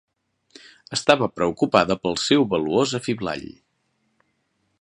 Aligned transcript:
Estava 0.97 1.27
preocupada 1.41 1.99
pel 2.07 2.19
seu 2.23 2.49
valuós 2.57 2.97
afiblall. 3.01 3.47